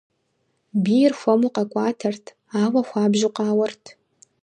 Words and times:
Бийр 0.83 1.13
хуэму 1.19 1.49
къэкӏуатэрт, 1.55 2.25
ауэ 2.61 2.81
хуабжьу 2.87 3.31
къауэрт. 3.35 3.83